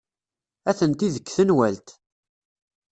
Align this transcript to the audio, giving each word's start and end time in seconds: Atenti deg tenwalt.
Atenti 0.69 1.07
deg 1.15 1.25
tenwalt. 1.35 1.89